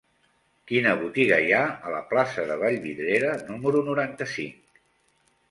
Quina 0.69 0.93
botiga 1.01 1.37
hi 1.47 1.53
ha 1.57 1.59
a 1.89 1.93
la 1.97 1.99
plaça 2.15 2.47
de 2.53 2.57
Vallvidrera 2.65 3.35
número 3.53 3.85
noranta-cinc? 3.93 4.83